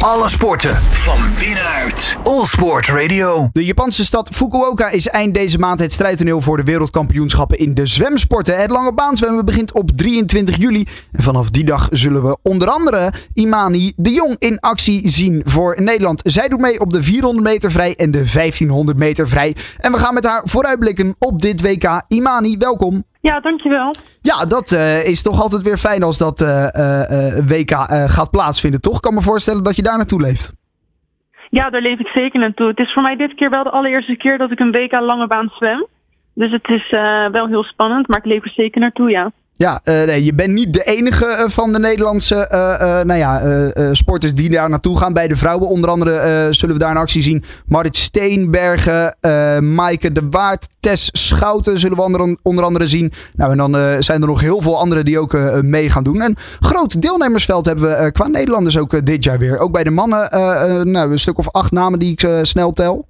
[0.00, 2.16] Alle sporten van binnenuit.
[2.22, 3.48] All Sport Radio.
[3.52, 7.86] De Japanse stad Fukuoka is eind deze maand het strijdtoneel voor de wereldkampioenschappen in de
[7.86, 8.60] zwemsporten.
[8.60, 10.86] Het lange baanswemmen begint op 23 juli.
[11.12, 15.82] En vanaf die dag zullen we onder andere Imani de Jong in actie zien voor
[15.82, 16.20] Nederland.
[16.24, 19.56] Zij doet mee op de 400 meter vrij en de 1500 meter vrij.
[19.78, 22.02] En we gaan met haar vooruitblikken op dit WK.
[22.08, 23.04] Imani, welkom.
[23.20, 23.94] Ja, dankjewel.
[24.20, 27.70] Ja, dat uh, is toch altijd weer fijn als dat uh, uh, WK
[28.10, 28.94] gaat plaatsvinden, toch?
[28.94, 30.52] Ik kan me voorstellen dat je daar naartoe leeft.
[31.50, 32.68] Ja, daar leef ik zeker naartoe.
[32.68, 35.26] Het is voor mij dit keer wel de allereerste keer dat ik een WK lange
[35.26, 35.86] baan zwem.
[36.34, 36.90] Dus het is
[37.32, 39.32] wel heel spannend, maar ik leef er zeker naartoe, ja.
[39.66, 43.40] Ja, uh, nee, je bent niet de enige uh, van de Nederlandse uh, nou ja,
[43.94, 45.12] sporters die daar naartoe gaan.
[45.12, 47.42] Bij de vrouwen onder andere zullen we daar een actie zien.
[47.66, 49.14] Marit Steenbergen,
[49.74, 53.12] Maaike de Waard, Tess Schouten zullen we onder, andere zien.
[53.36, 56.20] Nou, en dan zijn er nog heel veel anderen die ook mee gaan doen.
[56.20, 59.58] En groot deelnemersveld hebben we qua Nederlanders ook dit jaar weer.
[59.58, 60.28] Ook bij de mannen
[60.90, 63.06] nou, een stuk of acht namen die ik snel tel.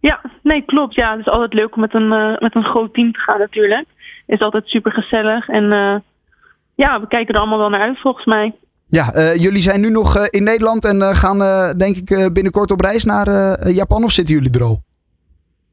[0.00, 0.94] Ja, nee, klopt.
[0.94, 3.86] Ja, het is altijd leuk om met een, met een groot team te gaan natuurlijk
[4.26, 5.48] is altijd super gezellig.
[5.48, 5.94] En uh,
[6.74, 8.54] ja, we kijken er allemaal wel naar uit volgens mij.
[8.86, 11.38] Ja, uh, jullie zijn nu nog uh, in Nederland en gaan
[11.76, 13.28] denk ik binnenkort op reis naar
[13.70, 14.82] Japan of zitten jullie er al?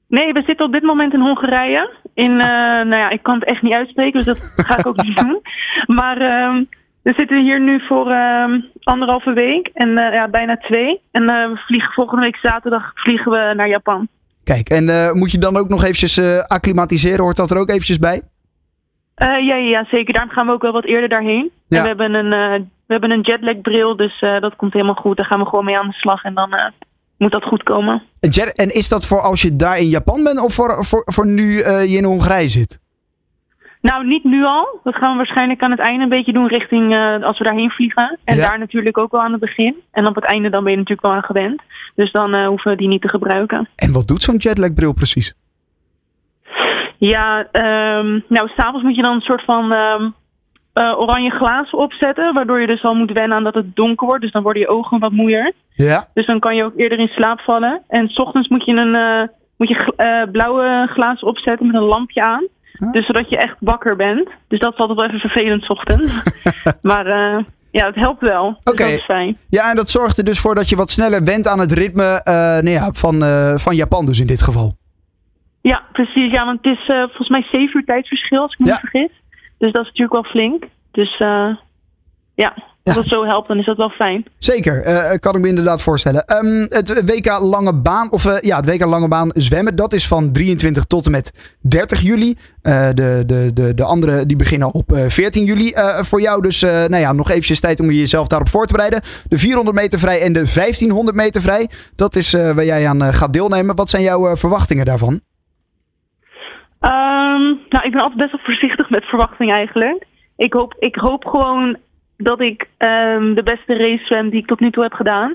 [0.08, 1.90] Nee, we zitten op dit moment in Hongarije.
[2.14, 5.18] In, nou ja, ik kan het echt niet uitspreken, dus dat ga ik ook niet
[5.18, 5.42] doen.
[5.98, 6.64] Maar ehm,
[7.02, 11.02] we zitten hier nu voor ehm, anderhalve week en ja, bijna twee.
[11.12, 14.08] En we vliegen volgende week zaterdag vliegen we naar Japan.
[14.44, 17.24] Kijk, en moet je dan ook nog eventjes acclimatiseren?
[17.24, 18.22] Hoort dat er ook eventjes bij?
[19.22, 20.14] Uh, ja, ja, zeker.
[20.14, 21.52] Daarom gaan we ook wel wat eerder daarheen.
[21.68, 21.78] Ja.
[21.78, 24.96] En we hebben een, uh, we hebben een jetlag bril, dus uh, dat komt helemaal
[24.96, 25.18] goed.
[25.18, 26.72] Daar gaan we gewoon mee aan de slag en dan
[27.18, 28.04] moet dat goed komen.
[28.20, 31.28] Jet en is dat voor als je daar in Japan bent of voor, voor, voor
[31.28, 32.80] nu je in Hongarije zit?
[33.82, 34.80] Nou, niet nu al.
[34.84, 38.18] Dat gaan we waarschijnlijk aan het einde een beetje doen richting als we daarheen vliegen.
[38.24, 38.50] En ja.
[38.50, 39.76] daar natuurlijk ook wel aan het begin.
[39.92, 41.62] En op het einde dan ben je natuurlijk wel aan gewend.
[41.96, 43.70] Dus dan hoeven we die niet te gebruiken.
[43.76, 45.34] En wat doet zo'n jetlag bril precies?
[47.08, 47.48] Ja,
[48.00, 50.14] um, nou, s'avonds moet je dan een soort van um,
[50.74, 52.34] uh, oranje glazen opzetten.
[52.34, 54.22] Waardoor je dus al moet wennen aan dat het donker wordt.
[54.22, 55.54] Dus dan worden je ogen wat moeier.
[55.74, 56.08] Ja.
[56.14, 57.82] Dus dan kan je ook eerder in slaap vallen.
[57.88, 61.88] En s ochtends moet je een uh, moet je, uh, blauwe glazen opzetten met een
[61.88, 62.48] lampje aan.
[62.80, 62.92] Huh?
[62.92, 64.30] Dus zodat je echt wakker bent.
[64.48, 66.14] Dus dat is altijd wel even vervelend s ochtends.
[66.92, 67.08] maar
[67.72, 68.60] ja, het helpt wel.
[68.64, 68.86] Oké.
[68.86, 69.38] Dus fijn.
[69.50, 72.22] Ja, en dat zorgt er dus voor dat je wat sneller went aan het ritme
[72.64, 73.24] nou ja, van,
[73.60, 74.80] van Japan dus in dit geval.
[75.62, 76.32] Ja, precies.
[76.32, 78.72] Ja, want het is uh, volgens mij zeven uur tijdsverschil, als ik me ja.
[78.72, 79.22] niet vergis.
[79.58, 80.64] Dus dat is natuurlijk wel flink.
[80.92, 81.56] Dus uh,
[82.36, 84.26] ja, als dat zo helpt, dan is dat wel fijn.
[84.38, 86.24] Zeker, uh, kan ik me inderdaad voorstellen.
[86.46, 90.08] Um, het WK Lange Baan, of uh, ja, het WK Lange Baan zwemmen, dat is
[90.08, 92.36] van 23 tot en met 30 juli.
[92.64, 95.74] Uh, de, de, de, de andere die beginnen op 14 juli.
[96.00, 99.02] voor jou dus nou ja, nog eventjes tijd om jezelf daarop voor te bereiden.
[99.28, 101.70] De 400 meter vrij en de 1500 meter vrij.
[101.96, 103.76] Dat is waar jij aan gaat deelnemen.
[103.76, 105.22] Wat zijn jouw verwachtingen daarvan?
[106.82, 110.06] Um, nou, ik ben altijd best wel voorzichtig met verwachting eigenlijk.
[110.38, 111.78] Ik hoop, ik hoop gewoon
[112.18, 115.30] dat ik um, de beste race zwem die ik tot nu toe heb gedaan.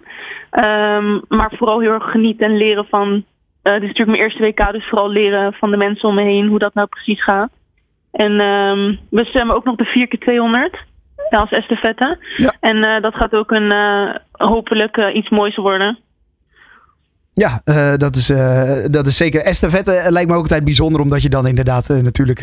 [0.50, 3.08] Um, maar vooral heel erg genieten en leren van.
[3.08, 6.22] Uh, dit is natuurlijk mijn eerste WK, dus vooral leren van de mensen om me
[6.22, 7.50] heen hoe dat nou precies gaat.
[8.12, 8.36] En
[9.10, 10.76] we zwemmen ook nog de 4 keer 200
[11.30, 12.18] als estafette.
[12.36, 12.54] Ja.
[12.60, 15.98] En uh, dat gaat ook een uh, hopelijk iets moois worden.
[17.44, 19.40] Ja, uh, dat, is, uh, dat is zeker.
[19.42, 22.40] Estafette lijkt me ook altijd bijzonder, omdat je dan inderdaad uh, natuurlijk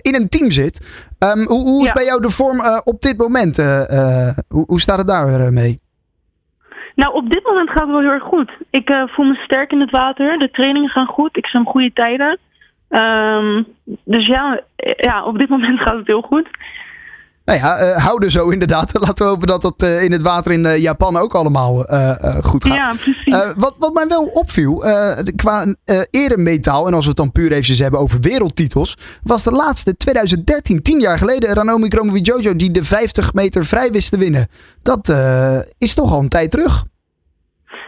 [0.00, 1.06] in een team zit.
[1.18, 1.92] Um, hoe, hoe is ja.
[1.92, 3.56] bij jou de vorm op dit moment?
[4.48, 5.80] Hoe, hoe, staat het daar mee?
[6.94, 8.50] Nou, op dit moment gaat het wel heel erg goed.
[8.70, 10.38] Ik voel me sterk in het water.
[10.38, 11.36] De trainingen gaan goed.
[11.36, 12.38] Ik zwem goede tijden.
[12.88, 13.66] Um,
[14.04, 14.60] dus ja,
[14.96, 16.48] ja, op dit moment gaat het heel goed.
[17.48, 18.98] Nou ja, uh, houden zo inderdaad.
[19.06, 21.74] Laten we hopen dat dat uh, in het water in uh, Japan ook allemaal
[22.42, 22.76] goed gaat.
[22.76, 23.54] Ja, precies.
[23.56, 24.84] wat, wat mij wel opviel,
[25.36, 25.74] qua
[26.10, 30.82] eremetaal, en als we het dan puur eventjes hebben over wereldtitels, was de laatste 2013,
[30.82, 34.48] tien jaar geleden, Ranomi Kromowidjojo die de 50 meter vrij wist te winnen.
[34.82, 35.14] Dat
[35.78, 36.84] is toch al een tijd terug.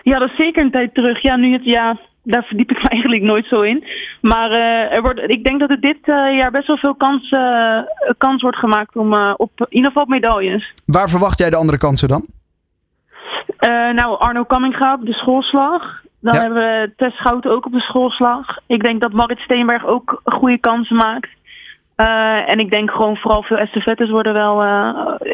[0.03, 1.23] Ja, dat is zeker een tijd terug.
[1.23, 1.99] Ja, nu het ja,
[2.31, 3.85] daar verdiep ik me eigenlijk nooit zo in.
[4.21, 7.31] Maar uh, er wordt, ik denk dat er dit uh, jaar best wel veel kans,
[7.31, 7.79] uh,
[8.19, 10.75] kans wordt gemaakt om op in ieder geval medailles.
[10.87, 12.25] Waar verwacht jij de andere kansen dan?
[13.95, 16.03] nou, Arno Kamminga op de schoolslag.
[16.21, 16.41] Dan ja.
[16.41, 18.59] hebben we Tess Schouten ook op de schoolslag.
[18.67, 21.29] Ik denk dat Marit Steenberg ook goede kansen maakt.
[22.47, 24.63] en ik denk gewoon vooral veel estafettes worden wel,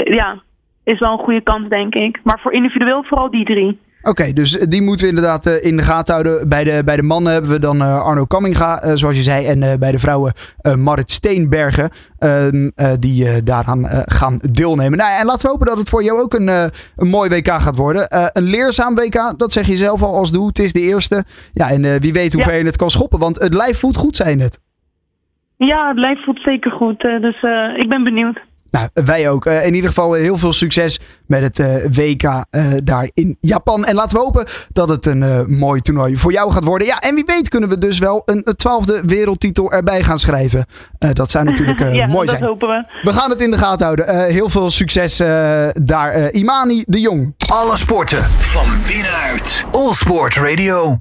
[0.04, 0.42] ja,
[0.84, 2.20] is wel een goede kans denk ik.
[2.22, 3.80] Maar voor individueel vooral die drie.
[4.08, 6.48] Oké, dus die moeten we inderdaad uh, in de gaten houden.
[6.48, 9.46] Bij de, bij de mannen hebben we dan uh, Arno Kamminga, zoals je zei.
[9.46, 10.32] En bij de vrouwen
[10.78, 12.70] Marit Steenbergen, ehm,
[13.00, 14.98] die daaraan gaan deelnemen.
[14.98, 16.48] Nou, en laten we hopen dat het voor jou ook een,
[16.96, 18.06] een mooi WK gaat worden.
[18.32, 20.46] een leerzaam WK, dat zeg je zelf al als doel.
[20.46, 21.24] Het is de eerste.
[21.52, 23.18] Ja, en wie weet hoe ver je het kan schoppen.
[23.18, 24.60] Want het lijf voelt goed, zijn het.
[25.56, 27.00] Ja, het lijf voelt zeker goed.
[27.00, 27.42] dus
[27.76, 28.40] ik ben benieuwd.
[28.76, 29.46] Nou, wij ook.
[29.46, 32.44] Uh, in ieder geval heel veel succes met het uh, WK
[32.84, 33.84] daar in Japan.
[33.84, 36.86] En laten we hopen dat het een mooi toernooi voor jou gaat worden.
[36.86, 40.66] Ja, en wie weet kunnen we dus wel een twaalfde wereldtitel erbij gaan schrijven.
[40.98, 42.48] dat zou natuurlijk ja, mooi dat zijn.
[42.48, 42.84] hopen we.
[43.02, 44.24] We gaan het in de gaten houden.
[44.32, 45.16] heel veel succes
[45.72, 46.30] daar.
[46.30, 47.34] Imani de Jong.
[47.48, 49.64] Alle sporten van binnenuit.
[49.70, 50.94] All Sport Radio.